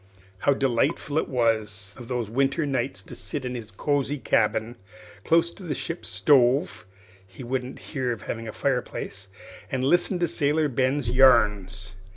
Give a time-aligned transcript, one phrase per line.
[0.39, 4.77] How delightful it was of winter nights to sit in his cosey cabin,
[5.23, 6.87] close to the ship's stove
[7.27, 9.27] (he wouldn't hear of having a fireplace),
[9.71, 11.93] and listen to Sailor Ben's yarns!